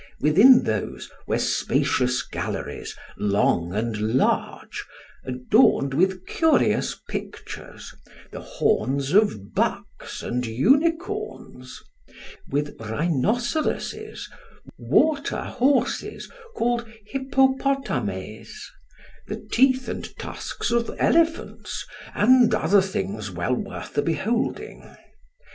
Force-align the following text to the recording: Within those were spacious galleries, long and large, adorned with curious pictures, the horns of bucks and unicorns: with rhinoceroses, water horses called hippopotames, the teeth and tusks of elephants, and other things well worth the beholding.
Within 0.19 0.63
those 0.63 1.11
were 1.27 1.37
spacious 1.37 2.23
galleries, 2.23 2.95
long 3.17 3.71
and 3.75 3.95
large, 4.17 4.83
adorned 5.25 5.93
with 5.93 6.25
curious 6.25 6.99
pictures, 7.07 7.93
the 8.31 8.39
horns 8.41 9.13
of 9.13 9.53
bucks 9.53 10.23
and 10.23 10.43
unicorns: 10.43 11.79
with 12.49 12.75
rhinoceroses, 12.79 14.27
water 14.79 15.43
horses 15.43 16.31
called 16.55 16.89
hippopotames, 17.05 18.49
the 19.27 19.47
teeth 19.51 19.87
and 19.87 20.17
tusks 20.17 20.71
of 20.71 20.89
elephants, 20.97 21.85
and 22.15 22.55
other 22.55 22.81
things 22.81 23.29
well 23.29 23.53
worth 23.53 23.93
the 23.93 24.01
beholding. 24.01 24.95